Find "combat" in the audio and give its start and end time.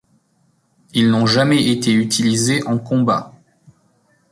2.79-3.33